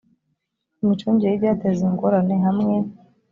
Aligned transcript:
imicungire 0.81 1.29
y 1.31 1.35
ibyateza 1.37 1.81
ingorane 1.89 2.35
hamwe 2.45 2.73